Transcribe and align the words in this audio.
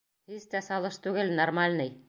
Һис 0.31 0.47
тә 0.53 0.61
салыш 0.69 0.99
түгел, 1.05 1.31
нормальный. 1.43 1.97